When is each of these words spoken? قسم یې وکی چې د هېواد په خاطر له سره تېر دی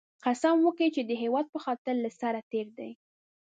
قسم 0.23 0.55
یې 0.59 0.63
وکی 0.65 0.87
چې 0.95 1.01
د 1.05 1.11
هېواد 1.21 1.45
په 1.53 1.59
خاطر 1.65 1.95
له 2.03 2.09
سره 2.19 2.39
تېر 2.51 2.67
دی 2.77 2.91